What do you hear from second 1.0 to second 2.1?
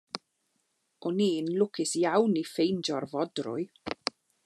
O'n i'n lwcus